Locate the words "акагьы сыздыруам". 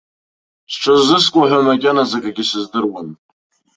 2.17-3.09